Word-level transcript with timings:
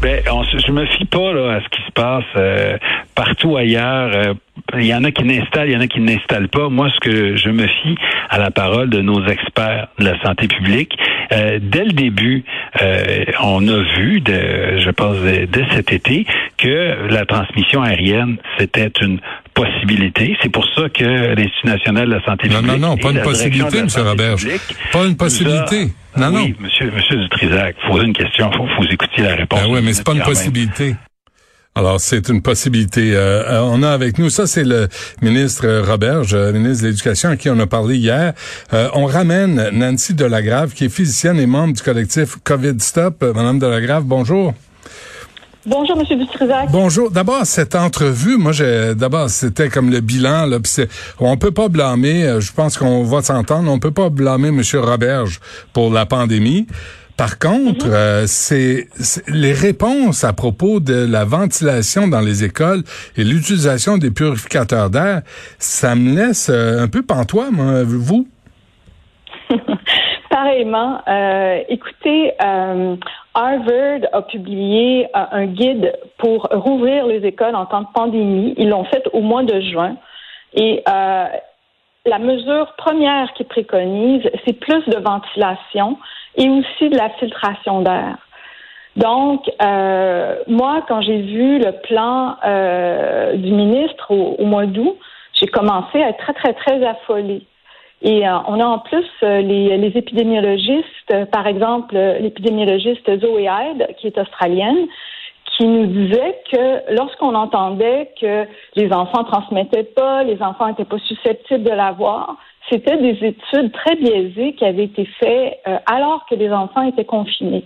Ben, 0.00 0.22
on, 0.30 0.44
je 0.44 0.70
me 0.70 0.86
fie 0.86 1.06
pas 1.06 1.32
là, 1.32 1.56
à 1.56 1.60
ce 1.60 1.68
qui 1.70 1.82
se 1.82 1.90
passe 1.90 2.24
euh, 2.36 2.78
partout 3.18 3.56
ailleurs. 3.56 4.10
Euh, 4.14 4.34
il 4.78 4.86
y 4.86 4.94
en 4.94 5.02
a 5.02 5.10
qui 5.10 5.24
n'installent, 5.24 5.68
il 5.68 5.72
y 5.72 5.76
en 5.76 5.80
a 5.80 5.88
qui 5.88 6.00
n'installent 6.00 6.48
pas. 6.48 6.68
Moi, 6.68 6.88
ce 6.94 7.00
que 7.00 7.36
je 7.36 7.50
me 7.50 7.66
fie 7.66 7.96
à 8.28 8.38
la 8.38 8.52
parole 8.52 8.90
de 8.90 9.00
nos 9.00 9.26
experts 9.26 9.88
de 9.98 10.04
la 10.04 10.20
santé 10.22 10.46
publique. 10.46 10.96
Euh, 11.32 11.58
dès 11.60 11.84
le 11.84 11.92
début, 11.92 12.44
on 13.40 13.66
a 13.66 13.82
vu, 13.96 14.20
de, 14.20 14.78
je 14.78 14.90
pense, 14.90 15.16
dès 15.18 15.64
cet 15.74 15.92
été, 15.92 16.26
que 16.56 17.08
la 17.10 17.24
transmission 17.24 17.82
aérienne, 17.82 18.36
c'était 18.58 18.90
une 19.00 19.18
possibilité. 19.54 20.36
C'est 20.42 20.52
pour 20.52 20.66
ça 20.74 20.88
que 20.88 21.34
l'Institut 21.34 21.66
national 21.66 22.08
de 22.08 22.14
la 22.14 22.24
santé 22.24 22.48
publique... 22.48 22.66
Non, 22.66 22.78
non, 22.78 22.88
non, 22.90 22.96
pas 22.96 23.10
une 23.10 23.22
possibilité, 23.22 23.78
M. 23.78 23.88
Roberge. 23.96 24.46
Pas 24.92 25.06
une 25.06 25.16
possibilité. 25.16 25.88
Non, 26.16 26.32
oui, 26.34 26.54
Monsieur, 26.58 26.90
monsieur 26.94 27.16
Dutrisac, 27.16 27.76
poser 27.86 28.06
une 28.06 28.12
question, 28.12 28.50
faut, 28.52 28.66
faut 28.76 28.84
écouter 28.84 29.22
la 29.22 29.36
réponse. 29.36 29.62
Ben 29.62 29.68
oui, 29.70 29.80
mais 29.84 29.92
c'est 29.92 30.04
pas 30.04 30.14
une 30.14 30.22
possibilité. 30.22 30.94
Alors, 31.74 32.00
c'est 32.00 32.28
une 32.28 32.42
possibilité. 32.42 33.14
Euh, 33.14 33.44
euh, 33.44 33.60
on 33.62 33.82
a 33.82 33.90
avec 33.90 34.18
nous, 34.18 34.30
ça 34.30 34.46
c'est 34.46 34.64
le 34.64 34.88
ministre 35.22 35.82
Roberge, 35.86 36.34
euh, 36.34 36.52
ministre 36.52 36.82
de 36.82 36.88
l'Éducation, 36.88 37.30
à 37.30 37.36
qui 37.36 37.50
on 37.50 37.58
a 37.60 37.66
parlé 37.66 37.96
hier. 37.96 38.32
on 38.94 39.06
ramène 39.06 39.70
Nancy 39.72 40.14
Delagrave, 40.14 40.72
qui 40.72 40.86
est 40.86 40.88
physicienne 40.88 41.38
et 41.38 41.46
membre 41.46 41.74
du 41.74 41.82
collectif 41.82 42.36
COVID 42.42 42.80
Stop. 42.80 43.22
Madame 43.22 43.58
Delagrave, 43.58 44.04
bonjour. 44.04 44.54
Bonjour, 45.68 46.00
M. 46.00 46.18
Dutrisac. 46.18 46.70
Bonjour. 46.70 47.10
D'abord, 47.10 47.44
cette 47.44 47.74
entrevue, 47.74 48.38
moi, 48.38 48.52
j'ai, 48.52 48.94
d'abord, 48.94 49.28
c'était 49.28 49.68
comme 49.68 49.90
le 49.90 50.00
bilan, 50.00 50.46
là, 50.46 50.60
pis 50.60 50.84
on 51.18 51.36
peut 51.36 51.50
pas 51.50 51.68
blâmer, 51.68 52.24
euh, 52.24 52.40
je 52.40 52.52
pense 52.52 52.78
qu'on 52.78 53.04
va 53.04 53.20
s'entendre, 53.20 53.70
on 53.70 53.78
peut 53.78 53.90
pas 53.90 54.08
blâmer 54.08 54.48
M. 54.48 54.62
Roberge 54.76 55.40
pour 55.74 55.92
la 55.92 56.06
pandémie. 56.06 56.66
Par 57.18 57.38
contre, 57.38 57.86
mhm. 57.86 57.92
euh, 57.92 58.24
c'est, 58.26 58.86
les 59.28 59.52
réponses 59.52 60.24
à 60.24 60.32
propos 60.32 60.80
de 60.80 61.06
la 61.10 61.24
ventilation 61.24 62.08
dans 62.08 62.20
les 62.20 62.44
écoles 62.44 62.82
et 63.16 63.24
l'utilisation 63.24 63.98
des 63.98 64.10
purificateurs 64.10 64.88
d'air, 64.88 65.22
ça 65.58 65.94
me 65.94 66.14
laisse 66.14 66.48
euh, 66.48 66.82
un 66.82 66.88
peu 66.88 67.02
pantois, 67.02 67.50
moi, 67.50 67.82
vous? 67.84 68.26
Pareillement. 70.30 71.00
écoutez, 71.68 72.32
Harvard 73.38 74.00
a 74.12 74.22
publié 74.22 75.06
euh, 75.14 75.24
un 75.30 75.46
guide 75.46 75.92
pour 76.18 76.48
rouvrir 76.50 77.06
les 77.06 77.24
écoles 77.24 77.54
en 77.54 77.66
temps 77.66 77.82
de 77.82 77.92
pandémie. 77.94 78.54
Ils 78.56 78.68
l'ont 78.68 78.84
fait 78.84 79.04
au 79.12 79.20
mois 79.20 79.44
de 79.44 79.60
juin. 79.60 79.96
Et 80.54 80.82
euh, 80.88 81.26
la 82.04 82.18
mesure 82.18 82.74
première 82.76 83.32
qu'ils 83.34 83.46
préconisent, 83.46 84.28
c'est 84.44 84.54
plus 84.54 84.84
de 84.88 84.98
ventilation 84.98 85.98
et 86.36 86.48
aussi 86.48 86.88
de 86.88 86.96
la 86.96 87.10
filtration 87.10 87.82
d'air. 87.82 88.16
Donc, 88.96 89.48
euh, 89.62 90.36
moi, 90.48 90.82
quand 90.88 91.00
j'ai 91.02 91.22
vu 91.22 91.58
le 91.58 91.72
plan 91.82 92.36
du 93.34 93.52
ministre 93.52 94.10
au 94.10 94.44
mois 94.44 94.66
d'août, 94.66 94.96
j'ai 95.34 95.46
commencé 95.46 96.02
à 96.02 96.08
être 96.08 96.18
très, 96.18 96.34
très, 96.34 96.52
très 96.54 96.84
affolée. 96.84 97.46
Et 98.02 98.28
euh, 98.28 98.38
on 98.46 98.60
a 98.60 98.64
en 98.64 98.78
plus 98.78 99.04
euh, 99.22 99.40
les, 99.40 99.76
les, 99.76 99.98
épidémiologistes, 99.98 100.86
euh, 101.12 101.26
par 101.26 101.46
exemple 101.46 101.96
l'épidémiologiste 101.96 103.20
Zoe 103.20 103.40
Hyde, 103.40 103.88
qui 103.98 104.06
est 104.06 104.18
australienne, 104.18 104.86
qui 105.56 105.66
nous 105.66 105.86
disait 105.86 106.40
que 106.52 106.94
lorsqu'on 106.94 107.34
entendait 107.34 108.12
que 108.20 108.46
les 108.76 108.92
enfants 108.92 109.24
transmettaient 109.24 109.82
pas, 109.82 110.22
les 110.22 110.40
enfants 110.42 110.68
n'étaient 110.68 110.84
pas 110.84 110.98
susceptibles 110.98 111.64
de 111.64 111.72
l'avoir, 111.72 112.36
c'était 112.70 112.96
des 112.98 113.18
études 113.26 113.72
très 113.72 113.96
biaisées 113.96 114.54
qui 114.54 114.64
avaient 114.64 114.84
été 114.84 115.08
faites 115.20 115.60
alors 115.86 116.26
que 116.28 116.34
les 116.34 116.50
enfants 116.50 116.82
étaient 116.82 117.04
confinés. 117.04 117.64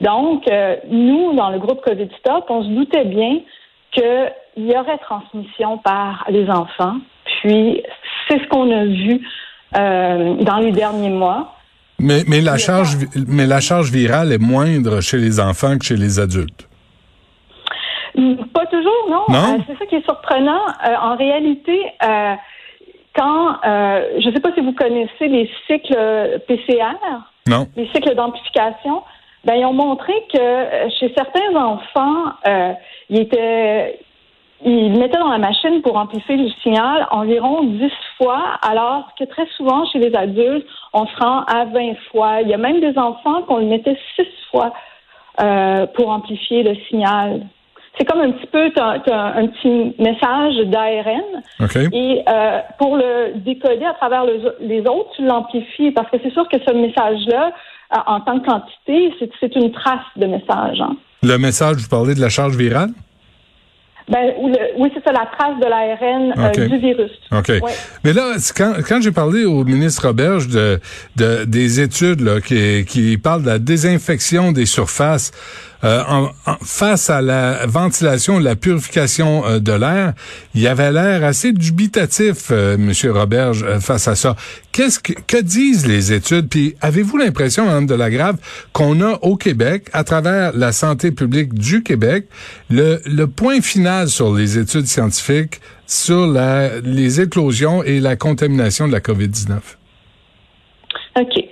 Donc, 0.00 0.44
nous, 0.90 1.34
dans 1.34 1.50
le 1.50 1.58
groupe 1.58 1.82
COVID 1.82 2.08
Stop, 2.18 2.46
on 2.48 2.62
se 2.64 2.68
doutait 2.68 3.04
bien 3.04 3.40
qu'il 3.92 4.32
y 4.56 4.76
aurait 4.76 4.98
transmission 4.98 5.78
par 5.78 6.24
les 6.28 6.48
enfants. 6.48 6.96
Puis, 7.24 7.82
c'est 8.28 8.38
ce 8.38 8.48
qu'on 8.48 8.70
a 8.70 8.84
vu 8.84 9.20
euh, 9.76 10.34
dans 10.42 10.58
les 10.58 10.72
derniers 10.72 11.10
mois. 11.10 11.54
Mais, 11.98 12.22
mais, 12.26 12.40
la 12.40 12.56
charge, 12.56 12.96
mais 13.28 13.46
la 13.46 13.60
charge 13.60 13.90
virale 13.90 14.32
est 14.32 14.38
moindre 14.38 15.00
chez 15.00 15.18
les 15.18 15.38
enfants 15.38 15.76
que 15.78 15.84
chez 15.84 15.96
les 15.96 16.18
adultes. 16.18 16.66
Pas 18.14 18.66
toujours, 18.66 19.06
non. 19.10 19.24
Euh, 19.28 19.58
c'est 19.66 19.78
ça 19.78 19.86
qui 19.86 19.96
est 19.96 20.04
surprenant. 20.04 20.62
Euh, 20.86 20.94
en 21.02 21.16
réalité, 21.16 21.78
quand, 23.14 23.56
je 23.64 24.28
ne 24.28 24.34
sais 24.34 24.40
pas 24.40 24.52
si 24.54 24.60
vous 24.60 24.72
connaissez 24.72 25.28
les 25.28 25.50
cycles 25.66 26.40
PCR, 26.46 26.94
non. 27.48 27.66
les 27.76 27.88
cycles 27.88 28.14
d'amplification, 28.14 29.02
ben, 29.44 29.54
ils 29.54 29.64
ont 29.64 29.72
montré 29.72 30.12
que 30.32 30.90
chez 30.98 31.12
certains 31.16 31.54
enfants, 31.56 32.32
il 33.08 33.20
était 33.20 33.98
il 34.64 34.98
mettait 34.98 35.18
dans 35.18 35.30
la 35.30 35.38
machine 35.38 35.80
pour 35.82 35.96
amplifier 35.96 36.36
le 36.36 36.50
signal 36.62 37.06
environ 37.10 37.64
10 37.64 37.90
fois, 38.18 38.58
alors 38.62 39.10
que 39.18 39.24
très 39.24 39.46
souvent, 39.56 39.86
chez 39.86 39.98
les 39.98 40.14
adultes, 40.14 40.66
on 40.92 41.06
se 41.06 41.16
rend 41.16 41.44
à 41.44 41.64
20 41.64 41.94
fois. 42.10 42.42
Il 42.42 42.48
y 42.48 42.54
a 42.54 42.58
même 42.58 42.80
des 42.80 42.96
enfants 42.98 43.42
qu'on 43.42 43.58
le 43.58 43.66
mettait 43.66 43.98
6 44.16 44.26
fois 44.50 44.72
euh, 45.40 45.86
pour 45.94 46.10
amplifier 46.10 46.62
le 46.62 46.74
signal. 46.88 47.46
C'est 48.00 48.06
comme 48.06 48.22
un 48.22 48.30
petit 48.30 48.46
peu 48.46 48.64
un 49.12 49.46
petit 49.48 49.94
message 49.98 50.56
d'ARN. 50.70 51.92
Et 51.92 52.22
euh, 52.26 52.58
pour 52.78 52.96
le 52.96 53.38
décoder 53.40 53.84
à 53.84 53.92
travers 53.92 54.24
les 54.24 54.80
autres, 54.80 55.10
tu 55.16 55.26
l'amplifies 55.26 55.90
parce 55.90 56.10
que 56.10 56.16
c'est 56.22 56.32
sûr 56.32 56.48
que 56.48 56.56
ce 56.66 56.72
message-là, 56.72 57.52
euh, 57.92 57.98
en 58.06 58.20
tant 58.20 58.40
que 58.40 58.46
quantité, 58.46 59.12
c'est 59.38 59.54
une 59.54 59.70
trace 59.72 59.98
de 60.16 60.24
message. 60.24 60.80
Hein. 60.80 60.96
Le 61.22 61.36
message, 61.36 61.76
vous 61.76 61.88
parlez 61.90 62.14
de 62.14 62.22
la 62.22 62.30
charge 62.30 62.56
virale? 62.56 62.88
Ben, 64.08 64.32
oui, 64.78 64.90
c'est 64.94 65.04
ça, 65.04 65.12
la 65.12 65.26
trace 65.26 65.60
de 65.60 65.66
l'ARN 65.66 66.34
euh, 66.36 66.68
du 66.68 66.78
virus. 66.78 67.12
OK. 67.30 67.52
Mais 68.02 68.14
là, 68.14 68.32
quand, 68.56 68.72
quand 68.88 69.00
j'ai 69.02 69.12
parlé 69.12 69.44
au 69.44 69.62
ministre 69.62 70.08
Roberge 70.08 70.48
de, 70.48 70.80
de, 71.16 71.44
des 71.44 71.80
études 71.80 72.20
là, 72.20 72.40
qui, 72.40 72.86
qui 72.86 73.18
parlent 73.18 73.42
de 73.42 73.48
la 73.48 73.58
désinfection 73.58 74.52
des 74.52 74.66
surfaces, 74.66 75.32
euh, 75.84 76.02
en, 76.08 76.28
face 76.62 77.10
à 77.10 77.22
la 77.22 77.66
ventilation, 77.66 78.38
la 78.38 78.56
purification 78.56 79.46
euh, 79.46 79.58
de 79.60 79.72
l'air, 79.72 80.12
il 80.54 80.60
y 80.60 80.66
avait 80.66 80.92
l'air 80.92 81.24
assez 81.24 81.52
dubitatif, 81.52 82.50
euh, 82.50 82.76
Monsieur 82.78 83.12
Roberge, 83.12 83.62
euh, 83.62 83.80
face 83.80 84.08
à 84.08 84.14
ça. 84.14 84.36
Qu'est-ce 84.72 85.00
que, 85.00 85.12
que 85.12 85.40
disent 85.40 85.86
les 85.86 86.12
études? 86.12 86.48
Puis 86.48 86.74
avez-vous 86.80 87.16
l'impression, 87.16 87.66
Madame 87.66 87.86
de 87.86 87.94
la 87.94 88.10
Grave, 88.10 88.36
qu'on 88.72 89.00
a 89.00 89.18
au 89.22 89.36
Québec, 89.36 89.88
à 89.92 90.04
travers 90.04 90.52
la 90.54 90.72
santé 90.72 91.12
publique 91.12 91.54
du 91.54 91.82
Québec, 91.82 92.26
le, 92.68 93.00
le 93.06 93.26
point 93.26 93.60
final 93.60 94.08
sur 94.08 94.34
les 94.34 94.58
études 94.58 94.86
scientifiques 94.86 95.60
sur 95.86 96.26
la, 96.26 96.80
les 96.80 97.20
éclosions 97.20 97.82
et 97.82 97.98
la 97.98 98.14
contamination 98.16 98.86
de 98.86 98.92
la 98.92 99.00
COVID-19 99.00 99.58
OK. 101.18 101.44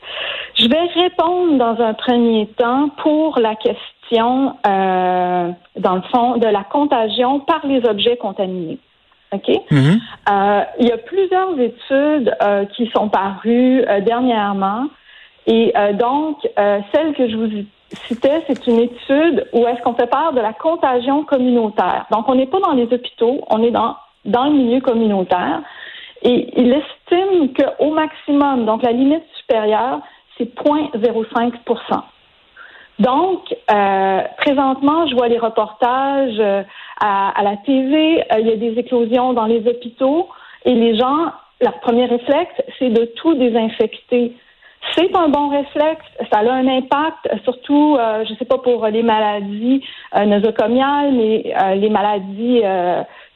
Je 0.59 0.69
vais 0.69 1.03
répondre 1.03 1.59
dans 1.59 1.83
un 1.83 1.94
premier 1.94 2.49
temps 2.56 2.91
pour 3.03 3.38
la 3.38 3.55
question 3.56 3.77
euh, 4.13 5.51
dans 5.77 5.95
le 5.95 6.03
fond, 6.03 6.37
de 6.37 6.47
la 6.47 6.65
contagion 6.65 7.41
par 7.41 7.67
les 7.67 7.85
objets 7.87 8.17
contaminés. 8.17 8.79
OK? 9.33 9.49
Mm-hmm. 9.71 9.99
Euh, 10.31 10.65
il 10.81 10.89
y 10.89 10.93
a 10.93 10.99
plusieurs 10.99 11.59
études 11.59 12.35
euh, 12.43 12.65
qui 12.77 12.91
sont 12.95 13.09
parues 13.09 13.85
dernièrement. 14.05 14.87
Et 15.47 15.73
donc, 15.95 16.47
celle 16.93 17.15
que 17.15 17.27
je 17.27 17.37
vous 17.37 17.49
citais, 18.07 18.45
c'est 18.47 18.67
une 18.67 18.81
étude 18.81 19.47
où 19.55 19.67
est-ce 19.67 19.81
qu'on 19.83 19.95
fait 19.95 20.07
part 20.07 20.35
de 20.35 20.41
la 20.41 20.53
contagion 20.53 21.25
communautaire. 21.25 22.05
Donc, 22.11 22.29
on 22.29 22.35
n'est 22.35 22.47
pas 22.47 22.61
dans 22.61 22.75
les 22.75 22.85
hôpitaux, 22.85 23.41
on 23.49 23.63
est 23.63 23.71
dans, 23.71 23.97
dans 24.27 24.45
le 24.45 24.51
milieu 24.53 24.81
communautaire. 24.81 25.63
Et 26.21 26.51
il 26.61 26.71
estime 26.73 27.55
qu'au 27.55 27.95
maximum, 27.95 28.67
donc 28.67 28.83
la 28.83 28.93
limite 28.93 29.25
supérieure, 29.39 30.01
c'est 30.37 30.55
0,05 30.55 31.53
donc, 32.99 33.55
euh, 33.71 34.21
présentement, 34.39 35.07
je 35.07 35.15
vois 35.15 35.29
les 35.29 35.39
reportages 35.39 36.39
euh, 36.41 36.62
à, 37.00 37.43
la 37.45 37.56
TV, 37.59 38.21
euh, 38.21 38.41
il 38.41 38.49
y 38.49 38.53
a 38.53 38.56
des 38.56 38.79
éclosions 38.79 39.35
dans 39.35 39.47
les 39.47 39.67
hôpitaux 39.69 40.29
et 40.65 40.75
les 40.75 40.99
gens, 40.99 41.33
leur 41.61 41.79
premier 41.81 42.06
réflexe, 42.06 42.55
c'est 42.79 42.91
de 42.91 43.05
tout 43.05 43.35
désinfecter. 43.35 44.37
C'est 44.97 45.15
un 45.15 45.29
bon 45.29 45.49
réflexe, 45.49 46.05
ça 46.33 46.39
a 46.39 46.53
un 46.53 46.67
impact, 46.67 47.29
surtout, 47.45 47.99
je 47.99 48.33
ne 48.33 48.37
sais 48.39 48.45
pas 48.45 48.59
pour 48.59 48.87
les 48.87 49.03
maladies 49.03 49.85
nosocomiales, 50.15 51.12
mais 51.12 51.53
les 51.77 51.91
maladies, 51.91 52.62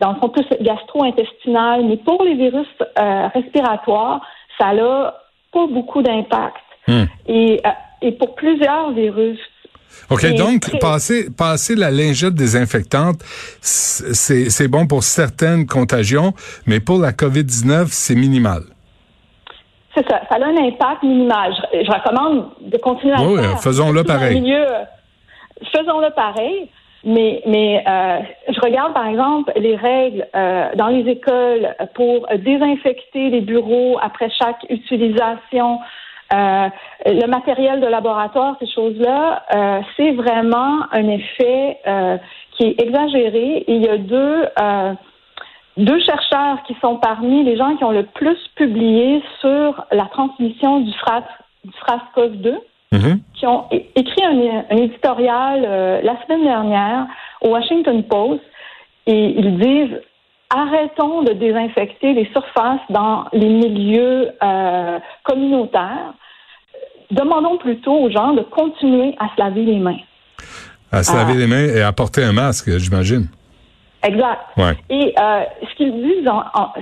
dans 0.00 0.12
le 0.12 0.20
fond, 0.20 0.29
plus 0.29 0.47
gastro-intestinales, 0.61 1.85
mais 1.85 1.97
pour 1.97 2.23
les 2.23 2.35
virus 2.35 2.69
respiratoires, 3.35 4.25
ça 4.58 4.73
n'a 4.73 5.15
pas 5.53 5.67
beaucoup 5.67 6.00
d'impact. 6.00 6.62
Hmm. 6.87 7.05
Et, 7.26 7.61
et 8.03 8.12
pour 8.12 8.35
plusieurs 8.37 8.93
virus, 8.93 9.38
OK, 10.11 10.35
donc 10.37 10.79
passer, 10.81 11.29
passer 11.31 11.75
la 11.75 11.91
lingette 11.91 12.35
désinfectante, 12.35 13.23
c'est 13.61 14.69
bon 14.69 14.87
pour 14.87 15.03
certaines 15.03 15.67
contagions, 15.67 16.35
mais 16.67 16.81
pour 16.81 16.99
la 16.99 17.12
COVID-19, 17.12 17.87
c'est 17.91 18.15
minimal. 18.15 18.62
C'est 19.94 20.09
ça, 20.09 20.21
ça 20.29 20.37
a 20.37 20.44
un 20.44 20.56
impact 20.56 21.03
minimal. 21.03 21.53
Je, 21.73 21.91
recommande 21.91 22.49
de 22.61 22.79
continuer 22.79 23.15
à 23.15 23.23
oui, 23.23 23.43
faire. 23.43 23.61
faisons-le 23.61 24.05
pareil. 24.05 24.41
Milieu, 24.41 24.65
faisons-le 25.75 26.11
pareil. 26.15 26.71
Mais, 27.05 27.43
mais 27.47 27.83
euh, 27.87 28.21
je 28.49 28.61
regarde 28.61 28.94
par 28.94 29.06
exemple 29.06 29.53
les 29.56 29.75
règles 29.75 30.25
euh, 30.37 30.69
dans 30.77 30.87
les 30.87 31.11
écoles 31.11 31.75
pour 31.94 32.29
désinfecter 32.44 33.29
les 33.29 33.41
bureaux 33.41 33.99
après 34.00 34.31
chaque 34.31 34.65
utilisation, 34.71 35.81
euh, 36.32 36.69
le 37.06 37.26
matériel 37.26 37.81
de 37.81 37.87
laboratoire, 37.87 38.56
ces 38.61 38.67
choses-là, 38.67 39.43
euh, 39.55 39.81
c'est 39.96 40.12
vraiment 40.12 40.81
un 40.93 41.08
effet 41.08 41.79
euh, 41.87 42.17
qui 42.52 42.64
est 42.64 42.81
exagéré. 42.81 43.64
Et 43.67 43.75
il 43.75 43.82
y 43.82 43.88
a 43.88 43.99
deux 43.99 44.46
deux 45.79 46.00
chercheurs 46.00 46.62
qui 46.64 46.76
sont 46.82 46.96
parmi 46.96 47.44
les 47.44 47.56
gens 47.56 47.76
qui 47.76 47.84
ont 47.84 47.93
le 47.93 48.02
plus 48.02 48.37
publié 48.56 49.23
sur 49.40 49.87
la 49.90 50.05
transmission 50.05 50.81
du, 50.81 50.93
SRAS, 50.93 51.25
du 51.64 51.70
SRAS-CoV-2 51.70 52.58
Mhm. 52.93 53.20
qui 53.32 53.46
ont 53.46 53.64
écrit 53.70 54.23
un, 54.23 54.76
éditorial 54.76 55.62
la 56.02 56.23
semaine 56.23 56.44
dernière 56.44 57.06
au 57.40 57.49
Washington 57.49 58.02
Post 58.02 58.43
et 59.06 59.31
ils 59.31 59.58
disent 59.58 59.99
arrêtons 60.55 61.23
de 61.23 61.32
désinfecter 61.32 62.12
les 62.12 62.26
surfaces 62.32 62.81
dans 62.90 63.25
les 63.32 63.49
milieux 63.49 64.31
euh, 64.43 64.99
communautaires. 65.25 66.14
Demandons 67.10 67.58
plutôt 67.58 67.94
aux 67.94 68.10
gens 68.10 68.32
de 68.32 68.43
continuer 68.43 69.14
à 69.19 69.28
se 69.34 69.40
laver 69.40 69.64
les 69.64 69.78
mains. 69.78 69.99
À 70.90 71.02
se 71.02 71.14
laver 71.14 71.34
euh, 71.34 71.38
les 71.38 71.46
mains 71.46 71.75
et 71.75 71.82
à 71.82 71.93
porter 71.93 72.22
un 72.25 72.32
masque, 72.32 72.70
j'imagine. 72.78 73.28
Exact. 74.04 74.40
Et 74.90 75.14
ce 75.16 75.76
qu'ils 75.76 75.93
disent, 75.93 76.28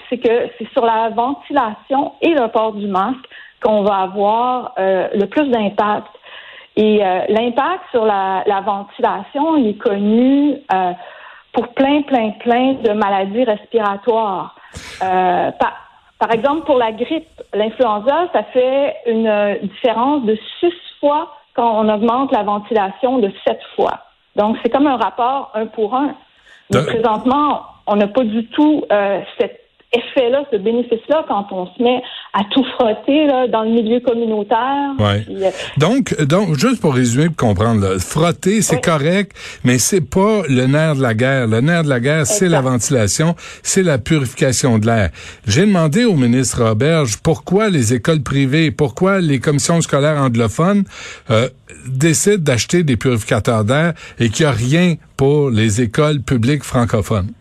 c'est 0.08 0.18
que 0.18 0.48
c'est 0.58 0.68
sur 0.72 0.84
la 0.84 1.10
ventilation 1.10 2.12
et 2.22 2.30
le 2.30 2.48
port 2.48 2.72
du 2.72 2.86
masque 2.86 3.28
qu'on 3.62 3.82
va 3.82 3.98
avoir 3.98 4.72
euh, 4.78 5.08
le 5.14 5.26
plus 5.26 5.48
d'impact. 5.48 6.08
Et 6.76 7.04
euh, 7.04 7.20
l'impact 7.28 7.84
sur 7.90 8.04
la, 8.04 8.60
ventilation, 8.64 9.56
il 9.56 9.68
est 9.68 9.78
connu 9.78 10.56
euh, 10.72 10.92
pour 11.52 11.68
plein, 11.74 12.02
plein, 12.02 12.30
plein 12.40 12.74
de 12.74 12.92
maladies 12.92 13.44
respiratoires. 13.44 14.56
Par, 15.00 15.89
par, 16.20 16.32
exemple, 16.32 16.66
pour 16.66 16.78
la 16.78 16.92
grippe, 16.92 17.28
l'influenza, 17.54 18.28
ça 18.32 18.44
fait 18.52 18.96
une 19.06 19.58
différence 19.62 20.24
de 20.24 20.38
six 20.60 20.72
fois 21.00 21.34
quand 21.54 21.84
on 21.84 21.88
augmente 21.88 22.30
la 22.32 22.42
ventilation 22.42 23.18
de 23.18 23.32
sept 23.46 23.60
fois. 23.74 24.04
Donc, 24.36 24.56
c'est 24.62 24.70
comme 24.70 24.86
un 24.86 24.96
rapport 24.96 25.50
un 25.54 25.66
pour 25.66 25.94
un. 25.94 26.14
Mais 26.72 26.84
présentement, 26.84 27.62
on 27.86 27.96
n'a 27.96 28.06
pas 28.06 28.22
du 28.22 28.46
tout 28.46 28.84
cette 29.38 29.59
effet-là, 29.92 30.44
ce 30.52 30.56
bénéfice-là, 30.56 31.24
quand 31.26 31.46
on 31.50 31.66
se 31.66 31.82
met 31.82 32.00
à 32.32 32.44
tout 32.50 32.64
frotter 32.76 33.26
là, 33.26 33.48
dans 33.48 33.62
le 33.62 33.70
milieu 33.70 34.00
communautaire. 34.00 34.92
Ouais. 34.98 35.26
Euh, 35.30 35.50
donc, 35.78 36.16
donc, 36.22 36.56
juste 36.56 36.80
pour 36.80 36.94
résumer, 36.94 37.26
pour 37.26 37.48
comprendre, 37.48 37.80
là, 37.80 37.98
frotter, 37.98 38.62
c'est 38.62 38.80
correct, 38.80 39.32
mais 39.64 39.78
c'est 39.78 40.00
pas 40.00 40.42
le 40.48 40.66
nerf 40.66 40.94
de 40.94 41.02
la 41.02 41.14
guerre. 41.14 41.46
Le 41.48 41.60
nerf 41.60 41.84
de 41.84 41.88
la 41.88 42.00
guerre, 42.00 42.26
c'est 42.26 42.48
la 42.48 42.60
ventilation, 42.60 43.34
c'est 43.62 43.82
la 43.82 43.98
purification 43.98 44.78
de 44.78 44.86
l'air. 44.86 45.10
J'ai 45.46 45.66
demandé 45.66 46.04
au 46.04 46.14
ministre 46.14 46.62
Roberge 46.62 47.16
pourquoi 47.22 47.68
les 47.68 47.94
écoles 47.94 48.22
privées, 48.22 48.70
pourquoi 48.70 49.20
les 49.20 49.40
commissions 49.40 49.80
scolaires 49.80 50.22
anglophones 50.22 50.84
euh, 51.30 51.48
décident 51.86 52.42
d'acheter 52.42 52.84
des 52.84 52.96
purificateurs 52.96 53.64
d'air 53.64 53.94
et 54.18 54.28
qu'il 54.28 54.46
n'y 54.46 54.52
a 54.52 54.54
rien 54.54 54.94
pour 55.16 55.50
les 55.50 55.80
écoles 55.80 56.20
publiques 56.22 56.62
francophones? 56.62 57.32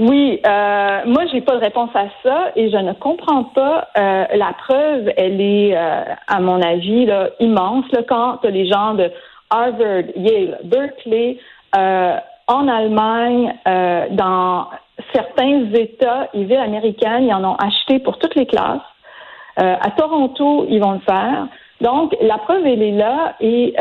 Oui, 0.00 0.40
euh, 0.46 1.00
moi 1.04 1.24
j'ai 1.30 1.42
pas 1.42 1.56
de 1.56 1.60
réponse 1.60 1.90
à 1.94 2.06
ça 2.22 2.52
et 2.56 2.70
je 2.70 2.76
ne 2.78 2.94
comprends 2.94 3.44
pas. 3.44 3.88
Euh, 3.98 4.24
la 4.34 4.54
preuve, 4.54 5.12
elle 5.18 5.42
est, 5.42 5.76
euh, 5.76 6.04
à 6.26 6.40
mon 6.40 6.62
avis, 6.62 7.04
là, 7.04 7.28
immense. 7.38 7.84
Là, 7.92 8.00
quand 8.08 8.42
les 8.44 8.66
gens 8.66 8.94
de 8.94 9.10
Harvard, 9.50 10.04
Yale, 10.16 10.58
Berkeley, 10.64 11.36
euh, 11.76 12.16
en 12.48 12.66
Allemagne, 12.66 13.54
dans 14.12 14.68
certains 15.12 15.70
États 15.74 16.28
et 16.32 16.44
villes 16.44 16.56
américaines, 16.56 17.24
ils 17.24 17.34
en 17.34 17.44
ont 17.44 17.56
acheté 17.56 17.98
pour 17.98 18.18
toutes 18.18 18.34
les 18.34 18.46
classes. 18.46 18.80
à 19.56 19.90
Toronto, 19.96 20.66
ils 20.68 20.80
vont 20.80 20.92
le 20.92 21.00
faire. 21.00 21.46
Donc 21.80 22.16
la 22.22 22.38
preuve, 22.38 22.66
elle 22.66 22.82
est 22.82 22.92
là 22.92 23.34
et 23.40 23.76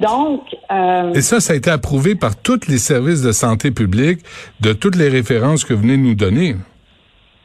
Donc, 0.00 0.56
et 1.16 1.22
ça, 1.22 1.40
ça 1.40 1.54
a 1.54 1.56
été 1.56 1.70
approuvé 1.70 2.14
par 2.14 2.40
tous 2.40 2.68
les 2.68 2.78
services 2.78 3.20
de 3.20 3.32
santé 3.32 3.72
publique, 3.72 4.20
de 4.60 4.72
toutes 4.72 4.94
les 4.94 5.08
références 5.08 5.64
que 5.64 5.74
vous 5.74 5.82
venez 5.82 5.96
de 5.96 6.02
nous 6.02 6.14
donner. 6.14 6.54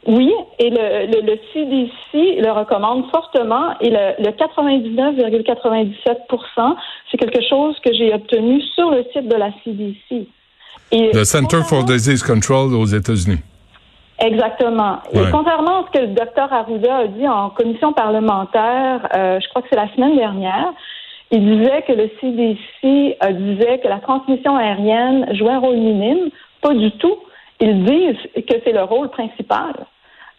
Oui, 0.06 0.32
et 0.58 0.70
le, 0.70 1.06
le, 1.06 1.20
le, 1.22 1.38
CDC 1.52 2.40
le 2.40 2.50
recommande 2.52 3.10
fortement 3.10 3.74
et 3.80 3.90
le, 3.90 4.14
le 4.18 4.30
99,97 4.30 6.76
c'est 7.10 7.16
quelque 7.16 7.42
chose 7.48 7.78
que 7.80 7.92
j'ai 7.92 8.12
obtenu 8.12 8.60
sur 8.74 8.90
le 8.90 9.04
site 9.12 9.28
de 9.28 9.36
la 9.36 9.50
CDC. 9.64 10.28
Et 10.92 11.10
le 11.12 11.24
Center 11.24 11.62
for 11.66 11.84
Disease 11.84 12.22
Control 12.22 12.74
aux 12.74 12.84
États-Unis. 12.84 13.38
Exactement. 14.18 14.98
Et 15.12 15.20
contrairement 15.32 15.80
à 15.80 15.86
ce 15.86 15.98
que 15.98 16.04
le 16.04 16.14
docteur 16.14 16.52
Arruda 16.52 16.98
a 16.98 17.06
dit 17.06 17.26
en 17.26 17.50
commission 17.50 17.92
parlementaire, 17.92 19.08
euh, 19.14 19.40
je 19.40 19.48
crois 19.48 19.62
que 19.62 19.68
c'est 19.70 19.76
la 19.76 19.92
semaine 19.94 20.16
dernière, 20.16 20.72
il 21.30 21.44
disait 21.44 21.82
que 21.82 21.92
le 21.92 22.10
CDC 22.20 23.16
euh, 23.22 23.32
disait 23.32 23.78
que 23.78 23.88
la 23.88 23.98
transmission 23.98 24.56
aérienne 24.56 25.34
jouait 25.34 25.52
un 25.52 25.58
rôle 25.58 25.76
minime. 25.76 26.30
Pas 26.60 26.74
du 26.74 26.90
tout. 26.92 27.16
Ils 27.60 27.84
disent 27.84 28.46
que 28.46 28.54
c'est 28.64 28.72
le 28.72 28.84
rôle 28.84 29.10
principal. 29.10 29.86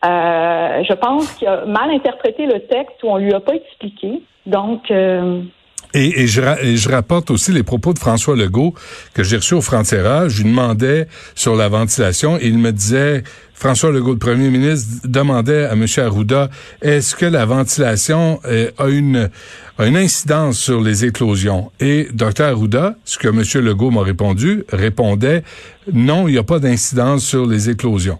Euh, 0.03 0.83
je 0.87 0.93
pense 0.93 1.31
qu'il 1.33 1.47
a 1.47 1.65
mal 1.65 1.89
interprété 1.89 2.45
le 2.45 2.59
texte 2.67 3.01
où 3.03 3.09
on 3.09 3.17
lui 3.17 3.33
a 3.33 3.39
pas 3.39 3.53
expliqué. 3.55 4.21
Donc. 4.45 4.91
Euh, 4.91 5.41
et, 5.93 6.27
je, 6.27 6.41
je, 6.75 6.89
rapporte 6.89 7.31
aussi 7.31 7.53
les 7.53 7.63
propos 7.63 7.93
de 7.93 7.99
François 7.99 8.35
Legault 8.35 8.73
que 9.13 9.23
j'ai 9.23 9.37
reçu 9.37 9.53
au 9.53 9.61
Frontiera. 9.61 10.27
Je 10.27 10.43
lui 10.43 10.49
demandais 10.49 11.07
sur 11.35 11.55
la 11.55 11.69
ventilation 11.69 12.37
et 12.37 12.47
il 12.47 12.57
me 12.57 12.71
disait, 12.71 13.23
François 13.53 13.91
Legault, 13.91 14.11
le 14.11 14.19
premier 14.19 14.49
ministre, 14.49 15.07
demandait 15.07 15.63
à 15.63 15.71
M. 15.71 15.85
Arruda, 15.97 16.49
est-ce 16.81 17.15
que 17.15 17.25
la 17.25 17.45
ventilation 17.45 18.41
euh, 18.43 18.71
a, 18.77 18.89
une, 18.89 19.29
a 19.77 19.85
une 19.85 19.95
incidence 19.95 20.59
sur 20.59 20.81
les 20.81 21.05
éclosions? 21.05 21.71
Et 21.79 22.09
Dr 22.11 22.43
Arruda, 22.43 22.95
ce 23.05 23.17
que 23.17 23.29
M. 23.29 23.65
Legault 23.65 23.91
m'a 23.91 24.03
répondu, 24.03 24.65
répondait, 24.73 25.43
non, 25.93 26.27
il 26.27 26.33
n'y 26.33 26.37
a 26.37 26.43
pas 26.43 26.59
d'incidence 26.59 27.23
sur 27.23 27.45
les 27.45 27.69
éclosions 27.69 28.19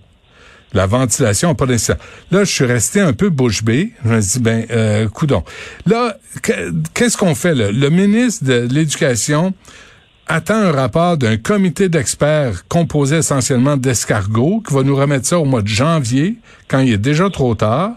la 0.75 0.85
ventilation 0.85 1.49
n'a 1.49 1.55
pas 1.55 1.65
d'incidence. 1.65 2.01
Là, 2.31 2.43
je 2.43 2.51
suis 2.51 2.65
resté 2.65 2.99
un 2.99 3.13
peu 3.13 3.29
bouche 3.29 3.63
bée. 3.63 3.93
Je 4.03 4.09
me 4.09 4.19
dit, 4.19 4.39
ben, 4.39 4.65
euh, 4.71 5.07
coudon. 5.07 5.43
Là, 5.85 6.17
qu'est-ce 6.93 7.17
qu'on 7.17 7.33
fait 7.33 7.55
là? 7.55 7.71
Le 7.71 7.89
ministre 7.89 8.45
de 8.45 8.67
l'Éducation 8.69 9.53
attend 10.27 10.55
un 10.55 10.71
rapport 10.71 11.17
d'un 11.17 11.37
comité 11.37 11.87
d'experts 11.87 12.67
composé 12.67 13.17
essentiellement 13.17 13.77
d'escargots 13.77 14.61
qui 14.67 14.73
va 14.73 14.83
nous 14.83 14.95
remettre 14.95 15.25
ça 15.25 15.39
au 15.39 15.45
mois 15.45 15.61
de 15.61 15.67
janvier, 15.67 16.37
quand 16.67 16.79
il 16.79 16.93
est 16.93 16.97
déjà 16.97 17.29
trop 17.29 17.55
tard. 17.55 17.91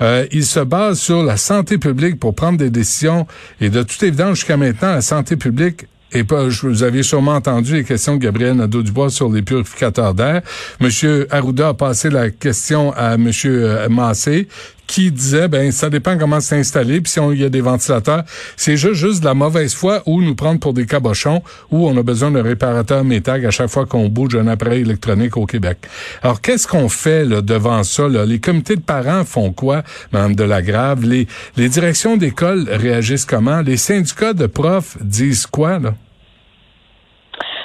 Euh, 0.00 0.26
il 0.32 0.44
se 0.44 0.60
base 0.60 0.98
sur 0.98 1.22
la 1.22 1.36
santé 1.36 1.78
publique 1.78 2.18
pour 2.18 2.34
prendre 2.34 2.58
des 2.58 2.70
décisions 2.70 3.26
et 3.60 3.68
de 3.68 3.82
toute 3.82 4.02
évidence, 4.02 4.36
jusqu'à 4.36 4.56
maintenant, 4.56 4.92
la 4.92 5.02
santé 5.02 5.36
publique 5.36 5.86
et 6.14 6.24
pas, 6.24 6.46
vous 6.46 6.82
aviez 6.82 7.02
sûrement 7.02 7.34
entendu 7.34 7.74
les 7.74 7.84
questions 7.84 8.16
de 8.16 8.20
Gabriel 8.20 8.56
Nadeau-Dubois 8.56 9.10
sur 9.10 9.28
les 9.30 9.42
purificateurs 9.42 10.14
d'air. 10.14 10.42
Monsieur 10.80 11.26
Arruda 11.30 11.68
a 11.68 11.74
passé 11.74 12.08
la 12.08 12.30
question 12.30 12.92
à 12.92 13.16
Monsieur 13.16 13.64
euh, 13.64 13.88
Massé, 13.88 14.48
qui 14.86 15.10
disait 15.10 15.48
ben 15.48 15.72
ça 15.72 15.90
dépend 15.90 16.18
comment 16.18 16.40
c'est 16.40 16.58
installé 16.58 17.00
puis 17.00 17.10
si 17.10 17.20
on, 17.20 17.32
y 17.32 17.44
a 17.44 17.48
des 17.48 17.60
ventilateurs 17.60 18.22
c'est 18.56 18.76
juste 18.76 18.94
juste 18.94 19.20
de 19.20 19.24
la 19.24 19.34
mauvaise 19.34 19.74
foi 19.74 20.02
ou 20.06 20.20
nous 20.20 20.34
prendre 20.34 20.60
pour 20.60 20.74
des 20.74 20.86
cabochons 20.86 21.42
ou 21.70 21.88
on 21.88 21.96
a 21.96 22.02
besoin 22.02 22.30
d'un 22.30 22.42
réparateur 22.42 23.02
métag 23.02 23.46
à 23.46 23.50
chaque 23.50 23.70
fois 23.70 23.86
qu'on 23.86 24.08
bouge 24.08 24.36
un 24.36 24.46
appareil 24.46 24.82
électronique 24.82 25.36
au 25.36 25.46
Québec. 25.46 25.78
Alors 26.22 26.40
qu'est-ce 26.40 26.68
qu'on 26.68 26.88
fait 26.88 27.24
là, 27.24 27.40
devant 27.40 27.82
ça 27.82 28.08
là? 28.08 28.26
Les 28.26 28.40
comités 28.40 28.76
de 28.76 28.82
parents 28.82 29.24
font 29.24 29.52
quoi 29.52 29.82
Madame 30.12 30.34
Delagrave? 30.34 31.04
Les 31.04 31.26
les 31.56 31.68
directions 31.68 32.16
d'école 32.16 32.68
réagissent 32.70 33.24
comment? 33.24 33.62
Les 33.62 33.76
syndicats 33.76 34.34
de 34.34 34.46
profs 34.46 34.98
disent 35.00 35.46
quoi 35.46 35.78
là? 35.78 35.94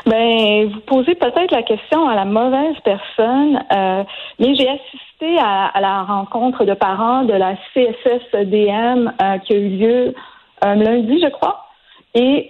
Ben, 0.09 0.69
vous 0.69 0.79
posez 0.81 1.13
peut-être 1.13 1.51
la 1.51 1.61
question 1.61 2.07
à 2.07 2.15
la 2.15 2.25
mauvaise 2.25 2.75
personne, 2.83 3.63
euh, 3.71 4.03
mais 4.39 4.55
j'ai 4.55 4.67
assisté 4.67 5.37
à, 5.39 5.79
la 5.79 6.01
rencontre 6.01 6.65
de 6.65 6.73
parents 6.73 7.23
de 7.23 7.33
la 7.33 7.55
CSSDM 7.73 9.13
euh, 9.21 9.37
qui 9.39 9.53
a 9.53 9.57
eu 9.57 9.69
lieu 9.69 10.15
euh, 10.65 10.75
lundi, 10.75 11.21
je 11.21 11.29
crois. 11.29 11.65
Et 12.15 12.49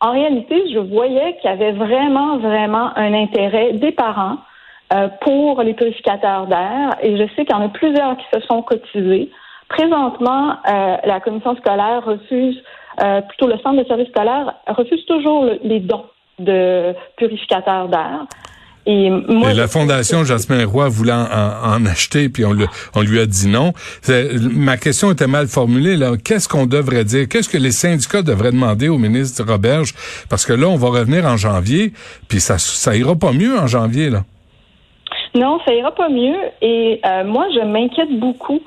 en 0.00 0.12
réalité, 0.12 0.62
je 0.72 0.78
voyais 0.78 1.36
qu'il 1.38 1.50
y 1.50 1.52
avait 1.52 1.72
vraiment, 1.72 2.38
vraiment 2.38 2.96
un 2.96 3.12
intérêt 3.12 3.72
des 3.72 3.90
parents 3.90 4.36
pour 5.22 5.60
les 5.62 5.74
purificateurs 5.74 6.46
d'air. 6.46 6.96
Et 7.02 7.16
je 7.16 7.24
sais 7.34 7.44
qu'il 7.44 7.50
y 7.50 7.58
en 7.58 7.64
a 7.64 7.70
plusieurs 7.70 8.16
qui 8.16 8.26
se 8.32 8.40
sont 8.46 8.62
cotisés 8.62 9.30
Présentement, 9.68 10.58
la 10.64 11.18
commission 11.18 11.56
scolaire 11.56 12.04
refuse, 12.04 12.62
plutôt 13.28 13.48
le 13.48 13.58
centre 13.58 13.82
de 13.82 13.88
service 13.88 14.08
scolaire 14.08 14.54
refuse 14.68 15.04
toujours 15.06 15.44
les 15.64 15.80
dons 15.80 16.04
de 16.38 16.94
purificateurs 17.16 17.88
d'air. 17.88 18.26
Et, 18.90 19.10
moi, 19.10 19.52
la 19.52 19.68
Fondation 19.68 20.24
Jasmin 20.24 20.64
Roy 20.64 20.88
voulait 20.88 21.12
en, 21.12 21.84
acheter, 21.84 22.30
puis 22.30 22.46
on, 22.46 22.56
on, 22.94 23.02
lui 23.02 23.20
a 23.20 23.26
dit 23.26 23.46
non. 23.46 23.74
Ma 24.54 24.78
question 24.78 25.12
était 25.12 25.26
mal 25.26 25.46
formulée. 25.46 25.96
Là. 25.96 26.12
Qu'est-ce 26.16 26.48
qu'on 26.48 26.64
devrait 26.64 27.04
dire? 27.04 27.28
Qu'est-ce 27.28 27.50
que 27.50 27.58
les 27.58 27.70
syndicats 27.70 28.22
devraient 28.22 28.50
demander 28.50 28.88
au 28.88 28.96
ministre 28.96 29.44
Roberge? 29.44 29.92
Parce 30.30 30.46
que 30.46 30.54
là, 30.54 30.68
on 30.68 30.76
va 30.76 30.88
revenir 30.88 31.26
en 31.26 31.36
janvier, 31.36 31.92
puis 32.28 32.40
ça, 32.40 32.56
ça 32.56 32.96
ira 32.96 33.14
pas 33.14 33.32
mieux 33.32 33.58
en 33.58 33.66
janvier. 33.66 34.08
là. 34.08 34.22
Non, 35.34 35.58
ça 35.66 35.74
ira 35.74 35.94
pas 35.94 36.08
mieux. 36.08 36.38
Et 36.62 37.00
euh, 37.04 37.24
moi, 37.24 37.46
je 37.54 37.60
m'inquiète 37.60 38.18
beaucoup 38.18 38.62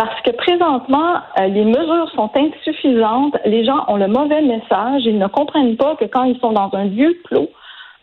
parce 0.00 0.18
que 0.22 0.30
présentement, 0.30 1.16
euh, 1.38 1.48
les 1.48 1.66
mesures 1.66 2.10
sont 2.14 2.30
insuffisantes. 2.34 3.36
Les 3.44 3.66
gens 3.66 3.84
ont 3.86 3.98
le 3.98 4.08
mauvais 4.08 4.40
message. 4.40 5.02
Ils 5.04 5.18
ne 5.18 5.26
comprennent 5.26 5.76
pas 5.76 5.94
que 5.96 6.06
quand 6.06 6.24
ils 6.24 6.40
sont 6.40 6.52
dans 6.52 6.70
un 6.72 6.86
lieu 6.86 7.18
clos, 7.24 7.50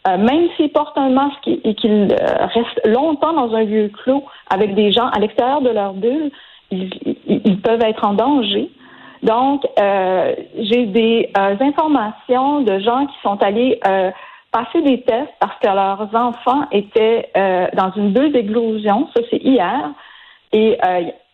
euh, 0.07 0.17
même 0.19 0.47
s'ils 0.55 0.71
portent 0.71 0.99
un 0.99 1.09
masque 1.09 1.47
et 1.47 1.73
qu'ils 1.73 2.13
euh, 2.13 2.45
restent 2.53 2.85
longtemps 2.85 3.33
dans 3.33 3.51
un 3.55 3.63
lieu 3.63 3.89
clos 4.03 4.23
avec 4.53 4.75
des 4.75 4.91
gens 4.91 5.07
à 5.07 5.17
l'extérieur 5.17 5.61
de 5.61 5.71
leur 5.71 5.93
bulle, 5.93 6.29
ils, 6.69 7.61
peuvent 7.63 7.81
être 7.81 8.05
en 8.05 8.13
danger. 8.13 8.69
Donc, 9.23 9.65
euh, 9.79 10.35
j'ai 10.59 10.85
des 10.85 11.31
informations 11.35 12.61
de 12.61 12.77
gens 12.77 13.07
qui 13.07 13.15
sont 13.23 13.41
allés 13.41 13.79
passer 14.51 14.83
des 14.83 15.01
tests 15.01 15.33
parce 15.39 15.57
que 15.59 15.65
leurs 15.65 16.09
enfants 16.13 16.67
étaient 16.71 17.31
dans 17.73 17.91
une 17.95 18.11
bulle 18.11 18.33
d'éclosion. 18.33 19.09
Ça, 19.15 19.23
c'est 19.31 19.41
hier. 19.41 19.89
Et 20.53 20.77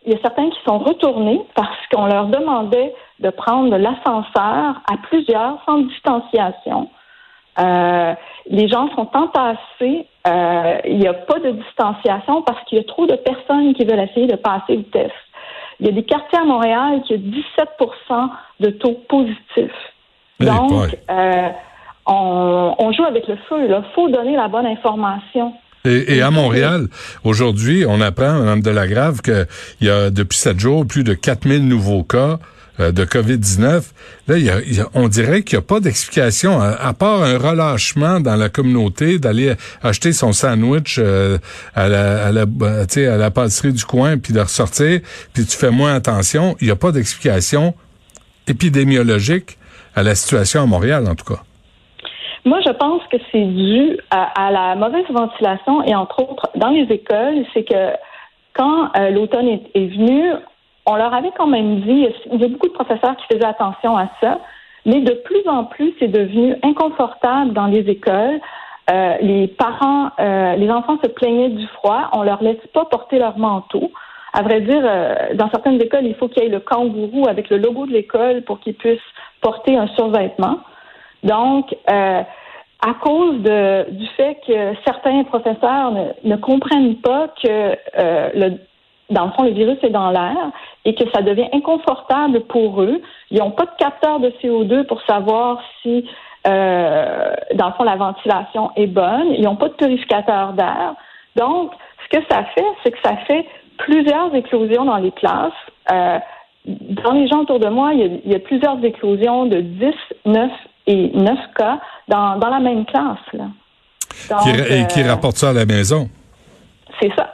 il 0.04 0.12
y 0.12 0.16
a 0.16 0.20
certains 0.20 0.50
qui 0.50 0.58
sont 0.66 0.78
retournés 0.78 1.40
parce 1.54 1.86
qu'on 1.92 2.06
leur 2.06 2.26
demandait 2.26 2.94
de 3.20 3.30
prendre 3.30 3.76
l'ascenseur 3.76 4.82
à 4.90 4.96
plusieurs 5.08 5.62
sans 5.64 5.78
distanciation. 5.78 6.90
Euh, 7.58 8.14
les 8.46 8.68
gens 8.68 8.88
sont 8.94 9.08
entassés. 9.14 10.06
Euh, 10.26 10.78
il 10.84 10.98
n'y 10.98 11.06
a 11.06 11.14
pas 11.14 11.38
de 11.38 11.50
distanciation 11.50 12.42
parce 12.42 12.62
qu'il 12.64 12.78
y 12.78 12.80
a 12.80 12.84
trop 12.84 13.06
de 13.06 13.16
personnes 13.16 13.74
qui 13.74 13.84
veulent 13.84 14.00
essayer 14.00 14.26
de 14.26 14.36
passer 14.36 14.76
le 14.76 14.84
test. 14.84 15.14
Il 15.80 15.86
y 15.86 15.88
a 15.88 15.92
des 15.92 16.04
quartiers 16.04 16.38
à 16.38 16.44
Montréal 16.44 17.02
qui 17.06 17.14
ont 17.14 17.18
17% 17.18 18.30
de 18.60 18.70
taux 18.70 19.00
positifs. 19.08 19.92
Donc, 20.40 20.96
euh, 21.10 21.48
on, 22.06 22.92
joue 22.92 23.04
avec 23.04 23.26
le 23.28 23.36
feu. 23.48 23.66
Il 23.66 23.82
faut 23.94 24.08
donner 24.08 24.36
la 24.36 24.48
bonne 24.48 24.66
information. 24.66 25.54
Et, 25.86 26.22
à 26.22 26.30
Montréal, 26.30 26.88
aujourd'hui, 27.24 27.84
on 27.86 28.00
apprend, 28.00 28.38
Mme 28.40 28.62
Delagrave, 28.62 29.20
qu'il 29.20 29.46
y 29.82 29.90
a 29.90 30.08
depuis 30.08 30.38
sept 30.38 30.58
jours 30.58 30.86
plus 30.86 31.04
de 31.04 31.12
4000 31.12 31.68
nouveaux 31.68 32.02
cas 32.02 32.38
euh, 32.80 32.90
de 32.90 33.04
COVID-19, 33.04 33.82
là, 34.26 34.38
y 34.38 34.48
a, 34.48 34.88
on 34.94 35.08
dirait 35.08 35.42
qu'il 35.42 35.58
n'y 35.58 35.62
a 35.62 35.66
pas 35.66 35.80
d'explication, 35.80 36.58
à, 36.60 36.92
part 36.94 37.22
un 37.22 37.36
relâchement 37.36 38.18
dans 38.18 38.34
la 38.34 38.48
communauté, 38.48 39.18
d'aller 39.18 39.54
acheter 39.82 40.14
son 40.14 40.32
sandwich 40.32 40.96
euh, 40.98 41.36
à 41.74 41.88
la, 41.88 42.26
à 42.26 42.32
la, 42.32 42.46
à 42.46 43.16
la 43.18 43.30
pâtisserie 43.30 43.74
du 43.74 43.84
coin, 43.84 44.16
puis 44.16 44.32
de 44.32 44.40
ressortir, 44.40 45.00
puis 45.34 45.44
tu 45.44 45.56
fais 45.56 45.70
moins 45.70 45.94
attention. 45.94 46.56
Il 46.62 46.66
n'y 46.66 46.72
a 46.72 46.76
pas 46.76 46.92
d'explication 46.92 47.74
épidémiologique 48.46 49.58
à 49.94 50.02
la 50.02 50.14
situation 50.14 50.62
à 50.62 50.66
Montréal, 50.66 51.06
en 51.06 51.14
tout 51.14 51.26
cas. 51.26 51.42
Moi, 52.44 52.60
je 52.60 52.70
pense 52.72 53.02
que 53.10 53.16
c'est 53.32 53.44
dû 53.44 53.98
à, 54.10 54.50
la 54.50 54.74
mauvaise 54.74 55.06
ventilation 55.08 55.82
et 55.82 55.94
entre 55.94 56.22
autres 56.22 56.50
dans 56.56 56.68
les 56.68 56.82
écoles, 56.82 57.44
c'est 57.54 57.64
que 57.64 57.96
quand 58.52 58.90
euh, 58.96 59.10
l'automne 59.10 59.48
est, 59.48 59.70
est, 59.74 59.86
venu, 59.86 60.32
on 60.86 60.96
leur 60.96 61.14
avait 61.14 61.32
quand 61.36 61.46
même 61.46 61.80
dit, 61.80 62.06
il 62.32 62.40
y 62.40 62.44
a 62.44 62.48
beaucoup 62.48 62.68
de 62.68 62.72
professeurs 62.72 63.16
qui 63.16 63.34
faisaient 63.34 63.46
attention 63.46 63.96
à 63.96 64.08
ça, 64.20 64.38
mais 64.86 65.00
de 65.00 65.12
plus 65.24 65.48
en 65.48 65.64
plus, 65.64 65.94
c'est 65.98 66.08
devenu 66.08 66.54
inconfortable 66.62 67.52
dans 67.52 67.66
les 67.66 67.88
écoles. 67.88 68.40
Euh, 68.90 69.16
les 69.22 69.48
parents, 69.48 70.10
euh, 70.20 70.56
les 70.56 70.70
enfants 70.70 70.98
se 71.02 71.08
plaignaient 71.08 71.48
du 71.48 71.66
froid, 71.68 72.10
on 72.12 72.22
leur 72.22 72.42
laisse 72.42 72.64
pas 72.74 72.84
porter 72.84 73.18
leur 73.18 73.38
manteau. 73.38 73.90
À 74.34 74.42
vrai 74.42 74.60
dire, 74.60 74.82
euh, 74.84 75.34
dans 75.34 75.48
certaines 75.48 75.80
écoles, 75.80 76.04
il 76.04 76.14
faut 76.16 76.28
qu'il 76.28 76.42
y 76.42 76.46
ait 76.46 76.50
le 76.50 76.60
kangourou 76.60 77.26
avec 77.28 77.48
le 77.48 77.56
logo 77.56 77.86
de 77.86 77.92
l'école 77.92 78.42
pour 78.42 78.60
qu'ils 78.60 78.74
puissent 78.74 78.98
porter 79.40 79.76
un 79.76 79.86
survêtement. 79.88 80.58
Donc, 81.24 81.74
à 81.88 82.94
cause 83.02 83.40
de, 83.40 83.90
du 83.90 84.06
fait 84.16 84.38
que 84.46 84.74
certains 84.86 85.24
professeurs 85.24 85.90
ne, 85.90 86.04
ne 86.24 86.36
comprennent 86.36 86.96
pas 86.96 87.28
que 87.42 87.76
le 88.38 88.58
dans 89.10 89.26
le 89.26 89.32
fond, 89.32 89.42
le 89.44 89.50
virus 89.50 89.78
est 89.82 89.90
dans 89.90 90.10
l'air 90.10 90.50
et 90.84 90.94
que 90.94 91.04
ça 91.12 91.22
devient 91.22 91.48
inconfortable 91.52 92.40
pour 92.42 92.82
eux. 92.82 93.00
Ils 93.30 93.38
n'ont 93.38 93.50
pas 93.50 93.66
de 93.66 93.76
capteur 93.78 94.20
de 94.20 94.30
CO2 94.42 94.84
pour 94.86 95.02
savoir 95.02 95.60
si, 95.82 96.08
euh, 96.46 97.34
dans 97.54 97.66
le 97.66 97.72
fond, 97.74 97.84
la 97.84 97.96
ventilation 97.96 98.70
est 98.76 98.86
bonne. 98.86 99.32
Ils 99.36 99.42
n'ont 99.42 99.56
pas 99.56 99.68
de 99.68 99.74
purificateur 99.74 100.52
d'air. 100.54 100.94
Donc, 101.36 101.72
ce 102.04 102.18
que 102.18 102.24
ça 102.30 102.44
fait, 102.54 102.66
c'est 102.82 102.92
que 102.92 102.98
ça 103.04 103.16
fait 103.26 103.46
plusieurs 103.78 104.34
éclosions 104.34 104.84
dans 104.84 104.98
les 104.98 105.12
classes. 105.12 105.52
Euh, 105.92 106.18
dans 106.66 107.12
les 107.12 107.28
gens 107.28 107.40
autour 107.40 107.60
de 107.60 107.68
moi, 107.68 107.92
il 107.92 108.20
y, 108.24 108.34
a, 108.34 108.38
plusieurs 108.38 108.82
éclosions 108.82 109.44
de 109.44 109.60
10, 109.60 109.94
9 110.24 110.50
et 110.86 111.10
9 111.14 111.38
cas 111.56 111.80
dans, 112.08 112.38
dans 112.38 112.50
la 112.50 112.60
même 112.60 112.84
classe. 112.86 113.18
Là. 113.32 113.46
et 114.68 114.86
qui 114.86 115.02
euh, 115.02 115.08
rapporte 115.08 115.36
ça 115.36 115.50
à 115.50 115.52
la 115.52 115.66
maison. 115.66 116.08
C'est 117.00 117.10
ça. 117.16 117.30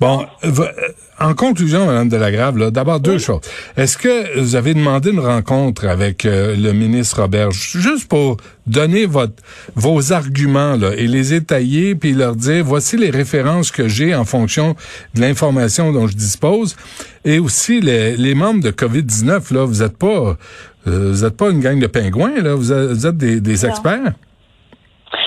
Bon, 0.00 0.26
euh, 0.44 0.50
en 1.20 1.34
conclusion, 1.34 1.86
Mme 1.86 2.08
Delagrave, 2.08 2.70
d'abord 2.70 3.00
deux 3.00 3.18
choses. 3.18 3.40
Est-ce 3.76 3.96
que 3.96 4.40
vous 4.40 4.56
avez 4.56 4.74
demandé 4.74 5.10
une 5.10 5.20
rencontre 5.20 5.86
avec 5.86 6.24
euh, 6.24 6.56
le 6.56 6.72
ministre 6.72 7.22
Robert, 7.22 7.52
juste 7.52 8.08
pour 8.08 8.38
donner 8.66 9.06
votre, 9.06 9.34
vos 9.74 10.12
arguments 10.12 10.76
là, 10.76 10.92
et 10.96 11.06
les 11.06 11.34
étayer, 11.34 11.94
puis 11.94 12.12
leur 12.12 12.34
dire, 12.34 12.64
voici 12.64 12.96
les 12.96 13.10
références 13.10 13.70
que 13.70 13.88
j'ai 13.88 14.14
en 14.14 14.24
fonction 14.24 14.74
de 15.14 15.20
l'information 15.20 15.92
dont 15.92 16.06
je 16.06 16.16
dispose, 16.16 16.76
et 17.24 17.38
aussi 17.38 17.80
les, 17.80 18.16
les 18.16 18.34
membres 18.34 18.62
de 18.62 18.70
COVID-19, 18.70 19.54
là, 19.54 19.64
vous 19.64 19.82
êtes 19.82 19.96
pas... 19.96 20.36
Euh, 20.86 21.10
vous 21.10 21.24
êtes 21.24 21.36
pas 21.36 21.50
une 21.50 21.60
gang 21.60 21.78
de 21.80 21.86
pingouins, 21.86 22.40
là. 22.42 22.54
Vous 22.54 22.72
êtes, 22.72 23.16
des, 23.16 23.40
des 23.40 23.66
experts. 23.66 24.12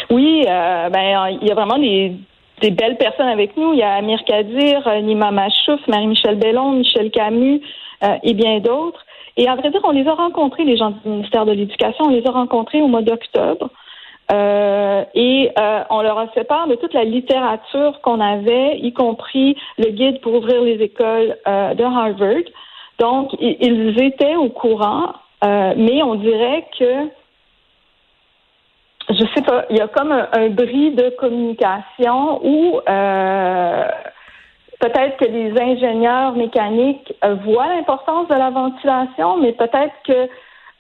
Oui, 0.10 0.44
ben 0.46 1.38
il 1.42 1.48
y 1.48 1.52
a 1.52 1.56
vraiment 1.56 1.78
des 1.78 2.14
des 2.62 2.72
belles 2.72 2.98
personnes 2.98 3.28
avec 3.28 3.56
nous. 3.58 3.74
Il 3.74 3.80
y 3.80 3.84
a 3.84 3.94
Amir 3.96 4.24
Kadir, 4.26 4.88
euh, 4.88 5.02
Nima 5.02 5.32
Machouf, 5.32 5.80
Marie-Michel 5.88 6.36
Bellon, 6.36 6.72
Michel 6.72 7.12
Camus 7.12 7.62
euh, 8.04 8.16
et 8.24 8.34
bien 8.34 8.60
d'autres. 8.60 9.06
Et 9.38 9.48
à 9.48 9.56
vrai 9.56 9.70
dire, 9.70 9.82
on 9.84 9.92
les 9.92 10.08
a 10.08 10.14
rencontrés, 10.14 10.64
les 10.64 10.78
gens 10.78 10.92
du 10.92 11.10
ministère 11.10 11.46
de 11.46 11.52
l'Éducation, 11.52 12.06
on 12.06 12.10
les 12.10 12.26
a 12.26 12.32
rencontrés 12.32 12.82
au 12.82 12.88
mois 12.88 13.02
d'octobre. 13.02 13.70
Euh, 14.32 15.04
et 15.14 15.52
on 15.90 16.02
leur 16.02 16.18
a 16.18 16.28
fait 16.30 16.46
part 16.46 16.68
de 16.68 16.76
toute 16.76 16.94
la 16.94 17.04
littérature 17.04 18.00
qu'on 18.02 18.22
avait, 18.22 18.80
y 18.80 18.94
compris 18.94 19.58
le 19.78 19.92
guide 19.92 20.22
pour 20.22 20.36
ouvrir 20.36 20.62
les 20.62 20.82
écoles 20.82 21.38
de 21.46 21.84
Harvard. 21.84 22.46
Donc, 22.98 23.36
ils 23.42 24.02
étaient 24.02 24.38
au 24.38 24.48
courant, 24.48 25.14
mais 25.46 26.02
on 26.04 26.16
dirait 26.16 26.66
que 26.78 27.10
je 29.10 29.26
sais 29.36 29.42
pas, 29.42 29.66
il 29.70 29.78
y 29.78 29.82
a 29.82 29.88
comme 29.88 30.12
un, 30.12 30.50
bris 30.50 30.92
de 30.92 31.10
communication 31.18 32.44
où 32.44 32.80
euh, 32.90 33.88
peut-être 34.80 35.18
que 35.18 35.26
les 35.26 35.52
ingénieurs 35.60 36.34
mécaniques 36.34 37.14
euh, 37.24 37.36
voient 37.36 37.68
l'importance 37.68 38.28
de 38.28 38.36
la 38.36 38.50
ventilation, 38.50 39.38
mais 39.38 39.54
peut-être 39.54 39.94
que 40.06 40.28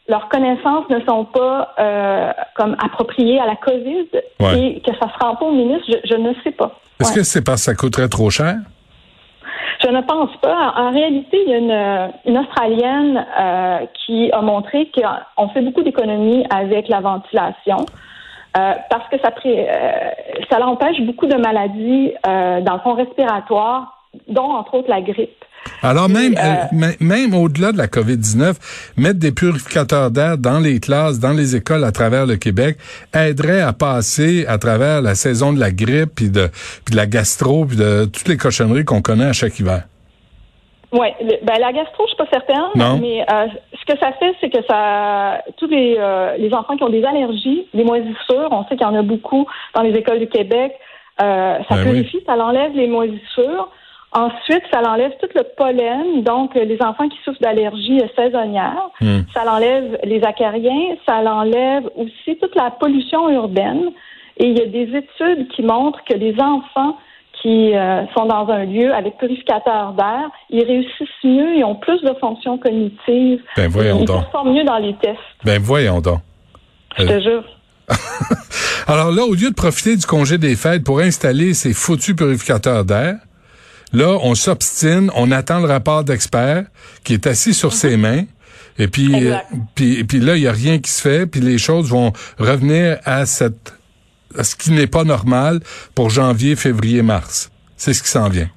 leurs 0.07 0.27
connaissances 0.29 0.89
ne 0.89 0.99
sont 1.01 1.25
pas 1.25 1.73
euh, 1.79 2.31
comme 2.55 2.75
appropriées 2.83 3.39
à 3.39 3.45
la 3.45 3.55
COVID 3.55 4.07
et 4.13 4.81
que 4.81 4.91
ça 4.99 5.07
se 5.11 5.23
rend 5.23 5.35
pas 5.35 5.45
au 5.45 5.51
ministre, 5.51 5.85
je, 6.03 6.15
ne 6.15 6.33
sais 6.43 6.51
pas. 6.51 6.79
Est-ce 6.99 7.13
que 7.13 7.23
c'est 7.23 7.43
parce 7.43 7.61
que 7.61 7.71
ça 7.71 7.75
coûterait 7.75 8.09
trop 8.09 8.29
cher? 8.29 8.55
Je 9.85 9.91
ne 9.91 10.01
pense 10.01 10.35
pas. 10.37 10.73
En, 10.77 10.89
réalité, 10.89 11.37
il 11.45 11.51
y 11.51 11.53
a 11.53 11.57
une, 11.57 12.11
une 12.25 12.39
Australienne 12.39 13.23
qui 13.93 14.31
a 14.31 14.41
montré 14.41 14.89
qu'on 14.91 15.49
fait 15.49 15.61
beaucoup 15.61 15.83
d'économies 15.83 16.43
avec 16.49 16.87
la 16.87 17.01
ventilation. 17.01 17.85
Euh, 18.57 18.73
parce 18.89 19.09
que 19.09 19.17
ça, 19.19 19.31
euh, 19.45 20.09
ça 20.49 20.65
empêche 20.65 21.01
beaucoup 21.01 21.27
de 21.27 21.35
maladies 21.35 22.13
euh, 22.25 22.61
dans 22.61 22.75
le 22.75 22.79
fond 22.79 22.93
respiratoire, 22.93 23.94
dont 24.27 24.51
entre 24.51 24.75
autres 24.75 24.89
la 24.89 25.01
grippe. 25.01 25.45
Alors 25.81 26.09
même 26.09 26.35
même 26.99 27.33
au-delà 27.33 27.71
de 27.71 27.77
la 27.77 27.87
COVID-19, 27.87 28.93
mettre 28.97 29.19
des 29.19 29.31
purificateurs 29.31 30.11
d'air 30.11 30.37
dans 30.37 30.59
les 30.59 30.79
classes, 30.79 31.19
dans 31.19 31.33
les 31.33 31.55
écoles 31.55 31.83
à 31.83 31.91
travers 31.91 32.25
le 32.25 32.35
Québec 32.35 32.77
aiderait 33.13 33.61
à 33.61 33.73
passer 33.73 34.45
à 34.47 34.57
travers 34.57 35.01
la 35.01 35.15
saison 35.15 35.53
de 35.53 35.59
la 35.59 35.71
grippe 35.71 36.15
puis 36.15 36.29
de, 36.29 36.49
puis 36.85 36.91
de 36.91 36.95
la 36.95 37.07
gastro 37.07 37.65
puis 37.65 37.77
de 37.77 38.05
toutes 38.05 38.27
les 38.27 38.37
cochonneries 38.37 38.85
qu'on 38.85 39.01
connaît 39.01 39.25
à 39.25 39.33
chaque 39.33 39.59
hiver. 39.59 39.83
Oui, 40.91 41.07
ben 41.43 41.59
la 41.59 41.73
gastro, 41.73 42.05
je 42.05 42.13
suis 42.13 42.17
pas 42.17 42.27
certaine, 42.31 42.99
mais 43.01 43.21
euh, 43.21 43.47
ce 43.73 43.93
que 43.93 43.99
ça 43.99 44.13
fait, 44.13 44.33
c'est 44.39 44.49
que 44.49 44.63
ça, 44.65 45.41
tous 45.57 45.67
les, 45.67 45.97
euh, 45.99 46.37
les 46.37 46.53
enfants 46.53 46.77
qui 46.77 46.83
ont 46.83 46.89
des 46.89 47.03
allergies, 47.03 47.67
les 47.73 47.83
moisissures, 47.83 48.47
on 48.51 48.63
sait 48.65 48.77
qu'il 48.77 48.87
y 48.87 48.89
en 48.89 48.95
a 48.95 49.01
beaucoup 49.01 49.45
dans 49.73 49.81
les 49.81 49.91
écoles 49.91 50.19
du 50.19 50.27
Québec, 50.27 50.73
euh, 51.21 51.57
ça 51.67 51.75
ben 51.75 51.83
purifie, 51.83 52.21
ça 52.25 52.33
enlève 52.33 52.73
les 52.75 52.87
moisissures. 52.87 53.69
Ensuite, 54.17 54.63
ça 54.71 54.81
l'enlève 54.81 55.11
tout 55.19 55.27
le 55.35 55.43
pollen, 55.57 56.23
donc 56.23 56.55
les 56.55 56.81
enfants 56.81 57.09
qui 57.09 57.17
souffrent 57.25 57.41
d'allergies 57.41 58.01
saisonnières. 58.15 58.89
Hmm. 59.01 59.23
Ça 59.33 59.43
l'enlève 59.43 59.99
les 60.05 60.23
acariens, 60.23 60.95
ça 61.05 61.21
l'enlève 61.21 61.83
aussi 61.97 62.37
toute 62.39 62.55
la 62.55 62.71
pollution 62.71 63.29
urbaine. 63.29 63.91
Et 64.37 64.47
il 64.47 64.57
y 64.57 64.61
a 64.61 64.67
des 64.67 64.97
études 64.97 65.49
qui 65.49 65.63
montrent 65.63 65.99
que 66.09 66.13
les 66.13 66.33
enfants 66.39 66.97
qui 67.41 67.75
euh, 67.75 68.05
sont 68.15 68.25
dans 68.25 68.47
un 68.49 68.63
lieu 68.63 68.93
avec 68.93 69.17
purificateur 69.17 69.91
d'air, 69.91 70.29
ils 70.49 70.63
réussissent 70.63 71.23
mieux, 71.25 71.57
ils 71.57 71.65
ont 71.65 71.75
plus 71.75 72.01
de 72.01 72.13
fonctions 72.21 72.57
cognitives. 72.57 73.41
Ben 73.57 73.67
voyons 73.67 73.99
ils 73.99 74.05
donc. 74.05 74.21
performent 74.21 74.53
mieux 74.53 74.63
dans 74.63 74.77
les 74.77 74.95
tests. 74.95 75.19
Ben 75.43 75.61
voyons 75.61 75.99
donc. 75.99 76.19
Je 76.97 77.03
te 77.03 77.19
jure. 77.19 77.43
Alors 78.87 79.11
là, 79.11 79.23
au 79.25 79.33
lieu 79.33 79.49
de 79.49 79.55
profiter 79.55 79.97
du 79.97 80.05
congé 80.05 80.37
des 80.37 80.55
fêtes 80.55 80.85
pour 80.85 81.01
installer 81.01 81.53
ces 81.53 81.73
foutus 81.73 82.15
purificateurs 82.15 82.85
d'air, 82.85 83.15
là, 83.95 84.17
on 84.21 84.35
s'obstine, 84.35 85.09
on 85.15 85.31
attend 85.31 85.59
le 85.59 85.67
rapport 85.67 86.03
d'expert 86.03 86.65
qui 87.03 87.13
est 87.13 87.27
assis 87.27 87.53
sur 87.53 87.73
ses 87.73 87.97
mains. 87.97 88.23
Et 88.77 88.87
puis, 88.87 89.15
Exact. 89.15 89.47
puis, 89.73 90.03
puis 90.03 90.19
là, 90.19 90.35
il 90.35 90.43
y 90.43 90.47
a 90.47 90.51
rien 90.51 90.79
qui 90.79 90.91
se 90.91 91.01
fait, 91.01 91.25
puis 91.25 91.39
les 91.39 91.57
choses 91.57 91.89
vont 91.89 92.11
revenir 92.37 92.97
à 93.05 93.25
cette 93.25 93.73
à 94.37 94.43
ce 94.43 94.55
qui 94.55 94.71
n'est 94.71 94.87
pas 94.87 95.03
normal 95.03 95.59
pour 95.95 96.09
janvier, 96.09 96.55
février, 96.55 97.01
mars. 97.01 97.51
C'est 97.77 97.93
ce 97.93 98.03
qui 98.03 98.09
s'en 98.09 98.29
vient. 98.29 98.47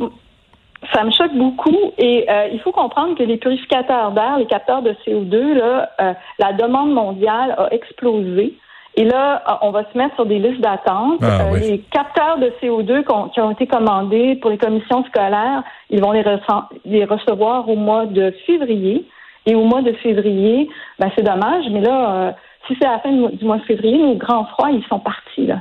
Ça 0.92 1.04
me 1.04 1.10
choque 1.10 1.34
beaucoup 1.34 1.92
et 1.98 2.24
euh, 2.28 2.48
il 2.52 2.60
faut 2.60 2.72
comprendre 2.72 3.16
que 3.16 3.22
les 3.22 3.36
purificateurs 3.36 4.12
d'air, 4.12 4.38
les 4.38 4.46
capteurs 4.46 4.82
de 4.82 4.94
CO2, 5.06 5.54
là, 5.54 5.90
euh, 6.00 6.12
la 6.38 6.52
demande 6.52 6.92
mondiale 6.92 7.54
a 7.58 7.72
explosé. 7.72 8.54
Et 9.00 9.04
là, 9.04 9.42
euh, 9.48 9.52
on 9.62 9.70
va 9.70 9.84
se 9.92 9.96
mettre 9.96 10.14
sur 10.16 10.26
des 10.26 10.40
listes 10.40 10.60
d'attente. 10.60 11.20
Ah, 11.22 11.42
Euh, 11.42 11.52
oui. 11.52 11.60
Les 11.60 11.78
capteurs 11.90 12.38
de 12.38 12.50
CO2 12.60 13.04
qu'on- 13.04 13.28
qui 13.28 13.40
ont 13.40 13.52
été 13.52 13.66
commandés 13.66 14.34
pour 14.40 14.50
les 14.50 14.58
commissions 14.58 15.04
scolaires, 15.04 15.62
ils 15.88 16.00
vont 16.00 16.10
les, 16.12 16.22
rece- 16.22 16.64
les 16.84 17.04
recevoir 17.04 17.68
au 17.68 17.76
mois 17.76 18.06
de 18.06 18.34
février. 18.46 19.06
Et 19.46 19.54
au 19.54 19.62
mois 19.64 19.82
de 19.82 19.92
février, 20.02 20.68
ben 20.98 21.10
c'est 21.16 21.22
dommage, 21.22 21.64
mais 21.70 21.80
là, 21.80 22.10
euh, 22.28 22.30
si 22.66 22.76
c'est 22.78 22.86
à 22.86 22.92
la 22.92 22.98
fin 22.98 23.12
du 23.12 23.44
mois- 23.44 23.58
de 23.58 23.62
février, 23.62 23.96
nos 23.98 24.16
grands 24.16 24.44
froids, 24.46 24.70
ils 24.70 24.84
sont 24.88 24.98
partis. 24.98 25.46
Là. 25.46 25.60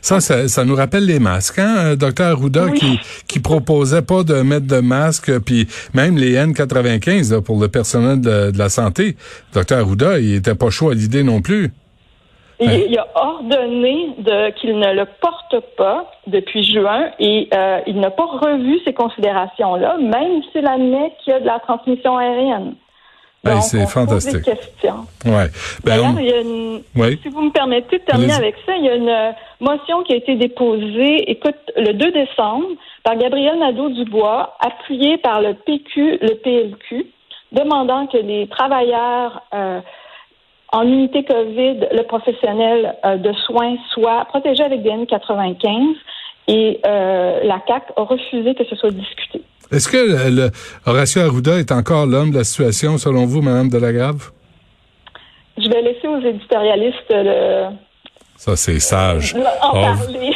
Ça, 0.00 0.20
ça, 0.20 0.46
ça 0.48 0.64
nous 0.64 0.76
rappelle 0.76 1.04
les 1.06 1.18
masques, 1.18 1.58
hein, 1.58 1.74
euh, 1.78 1.96
docteur 1.96 2.38
Arruda, 2.38 2.66
Oui. 2.66 2.78
qui, 2.78 3.00
qui 3.26 3.40
proposait 3.40 4.02
pas 4.02 4.22
de 4.22 4.34
mettre 4.42 4.66
de 4.68 4.78
masque, 4.80 5.30
puis 5.40 5.66
même 5.92 6.16
les 6.16 6.36
N95 6.36 7.32
là, 7.32 7.40
pour 7.42 7.60
le 7.60 7.66
personnel 7.68 8.20
de, 8.20 8.52
de 8.52 8.58
la 8.58 8.68
santé. 8.68 9.16
Docteur 9.52 9.80
Arruda, 9.80 10.18
il 10.20 10.36
était 10.36 10.54
pas 10.54 10.70
chaud 10.70 10.90
à 10.90 10.94
l'idée 10.94 11.24
non 11.24 11.40
plus. 11.42 11.72
Il, 12.64 12.98
a 12.98 13.06
ordonné 13.14 14.08
qu'il 14.60 14.78
ne 14.78 14.92
le 14.92 15.04
porte 15.20 15.60
pas 15.76 16.10
depuis 16.26 16.62
juin 16.64 17.10
et 17.18 17.48
euh, 17.54 17.80
il 17.86 17.98
n'a 18.00 18.10
pas 18.10 18.24
revu 18.26 18.80
ces 18.84 18.92
considérations-là, 18.94 19.96
même 19.98 20.42
s'il 20.52 20.66
admet 20.66 21.12
qu'il 21.22 21.32
y 21.32 21.36
a 21.36 21.40
de 21.40 21.46
la 21.46 21.58
transmission 21.60 22.16
aérienne. 22.16 22.74
Ben, 23.42 23.60
c'est 23.60 23.80
pose 23.82 23.90
fantastique. 23.92 24.36
des 24.36 24.42
questions. 24.42 25.04
Ouais. 25.26 25.48
Ben, 25.84 26.00
on- 26.00 26.18
il 26.18 26.26
y 26.26 26.32
a 26.32 26.40
une, 26.40 26.82
Oui. 26.96 27.18
si 27.22 27.28
vous 27.28 27.42
me 27.42 27.50
permettez 27.50 27.98
de 27.98 28.04
terminer 28.04 28.32
avec 28.32 28.54
ça, 28.64 28.74
il 28.74 28.84
y 28.84 28.88
a 28.88 28.94
une 28.94 29.08
euh, 29.08 29.32
motion 29.60 30.02
qui 30.02 30.14
a 30.14 30.16
été 30.16 30.34
déposée, 30.36 31.30
écoute, 31.30 31.56
le 31.76 31.92
2 31.92 32.10
décembre 32.12 32.66
par 33.02 33.16
Gabriel 33.16 33.58
Nadeau-Dubois, 33.58 34.56
appuyée 34.60 35.18
par 35.18 35.42
le 35.42 35.52
PQ, 35.52 36.18
le 36.22 36.34
PLQ, 36.36 37.06
demandant 37.52 38.06
que 38.06 38.16
les 38.16 38.46
travailleurs 38.48 39.42
euh, 39.52 39.80
en 40.74 40.82
unité 40.82 41.24
COVID, 41.24 41.76
le 41.92 42.02
professionnel 42.02 42.94
euh, 43.04 43.16
de 43.16 43.32
soins 43.46 43.76
soit 43.92 44.24
protégé 44.26 44.62
avec 44.62 44.82
des 44.82 44.90
N95 44.90 45.94
et 46.48 46.80
euh, 46.84 47.40
la 47.44 47.58
CAC 47.66 47.84
a 47.96 48.02
refusé 48.02 48.54
que 48.54 48.64
ce 48.68 48.76
soit 48.76 48.90
discuté. 48.90 49.40
Est-ce 49.72 49.88
que 49.88 49.96
le, 49.96 50.36
le- 50.42 50.50
Horacio 50.86 51.22
Arruda 51.22 51.58
est 51.58 51.72
encore 51.72 52.06
l'homme 52.06 52.30
de 52.32 52.38
la 52.38 52.44
situation, 52.44 52.98
selon 52.98 53.24
vous, 53.24 53.40
Madame 53.40 53.68
Delagrave? 53.70 54.30
Je 55.56 55.68
vais 55.68 55.82
laisser 55.82 56.06
aux 56.08 56.20
éditorialistes 56.20 57.10
le, 57.10 57.66
Ça, 58.36 58.56
c'est 58.56 58.78
sage. 58.78 59.34
Oh, 59.72 59.84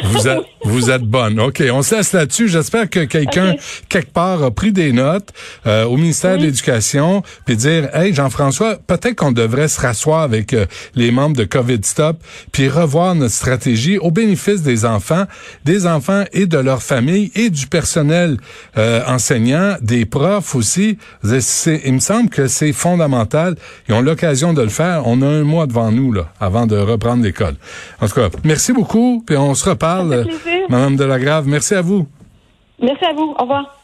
vous, 0.03 0.27
êtes, 0.27 0.39
vous 0.63 0.89
êtes 0.89 1.03
bonne. 1.03 1.39
OK, 1.39 1.61
on 1.71 1.83
se 1.83 1.93
laisse 1.93 2.11
là-dessus. 2.13 2.47
J'espère 2.47 2.89
que 2.89 3.01
quelqu'un, 3.05 3.53
quelque 3.87 4.11
part, 4.11 4.41
a 4.43 4.49
pris 4.49 4.71
des 4.71 4.91
notes 4.91 5.29
euh, 5.67 5.83
au 5.85 5.95
ministère 5.95 6.37
de 6.39 6.43
l'Éducation, 6.43 7.21
puis 7.45 7.55
dire, 7.55 7.95
hey, 7.95 8.11
Jean-François, 8.15 8.77
peut-être 8.87 9.13
qu'on 9.15 9.31
devrait 9.31 9.67
se 9.67 9.79
rasseoir 9.79 10.21
avec 10.21 10.53
euh, 10.53 10.65
les 10.95 11.11
membres 11.11 11.35
de 11.35 11.43
COVID 11.43 11.81
Stop, 11.83 12.17
puis 12.51 12.67
revoir 12.67 13.13
notre 13.13 13.33
stratégie 13.35 13.99
au 13.99 14.09
bénéfice 14.09 14.63
des 14.63 14.85
enfants, 14.85 15.25
des 15.65 15.85
enfants 15.85 16.23
et 16.33 16.47
de 16.47 16.57
leurs 16.57 16.81
familles 16.81 17.31
et 17.35 17.51
du 17.51 17.67
personnel 17.67 18.37
euh, 18.77 19.03
enseignant, 19.05 19.75
des 19.81 20.05
profs 20.05 20.55
aussi. 20.55 20.97
C'est- 21.41 21.81
il 21.85 21.93
me 21.93 21.99
semble 21.99 22.29
que 22.31 22.47
c'est 22.47 22.73
fondamental. 22.73 23.55
Ils 23.87 23.93
ont 23.93 24.01
l'occasion 24.01 24.53
de 24.53 24.63
le 24.63 24.69
faire. 24.69 25.03
On 25.05 25.21
a 25.21 25.27
un 25.27 25.43
mois 25.43 25.67
devant 25.67 25.91
nous, 25.91 26.11
là, 26.11 26.31
avant 26.39 26.65
de 26.65 26.75
reprendre 26.75 27.21
l'école. 27.23 27.53
En 28.01 28.07
tout 28.07 28.15
cas, 28.15 28.29
merci 28.43 28.71
beaucoup, 28.71 29.23
puis 29.25 29.35
on 29.35 29.53
se 29.55 29.69
reparle. 29.69 30.25
Madame 30.69 30.95
Delagrave, 30.95 31.47
merci 31.47 31.75
à 31.75 31.81
vous. 31.81 32.07
Merci 32.81 33.05
à 33.05 33.13
vous. 33.13 33.35
Au 33.37 33.41
revoir. 33.41 33.78